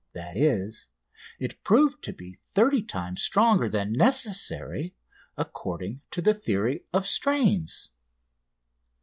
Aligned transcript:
that 0.13 0.35
is, 0.35 0.87
it 1.37 1.63
proved 1.63 2.01
to 2.03 2.11
be 2.11 2.39
thirty 2.43 2.81
times 2.81 3.21
stronger 3.21 3.69
than 3.69 3.91
necessary 3.93 4.95
according 5.37 6.01
to 6.09 6.23
the 6.23 6.33
theory 6.33 6.83
of 6.91 7.05
strains. 7.05 7.91